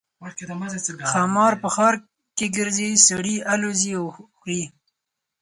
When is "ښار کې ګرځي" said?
1.75-2.89